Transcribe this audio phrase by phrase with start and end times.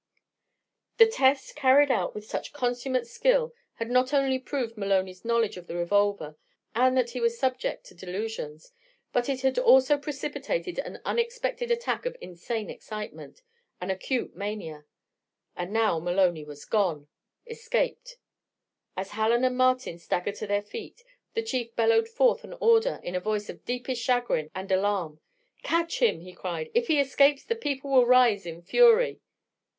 [0.97, 5.67] The test, carried out with such consummate skill, had not only proved Maloney's knowledge of
[5.67, 6.37] the revolver
[6.73, 8.73] and that he was subject to delusions,
[9.13, 13.43] but it had also precipitated an unexpected attack of insane excitement
[13.79, 14.85] an acute mania.
[15.55, 17.07] And now Maloney was gone
[17.45, 18.17] escaped.
[18.97, 21.03] As Hallen and Martin staggered to their feet,
[21.35, 25.19] the Chief bellowed forth an order in a voice of deepest chagrin and alarm:
[25.61, 26.71] "Catch him!" he cried.
[26.73, 29.19] "If he escapes, the people will rise in fury."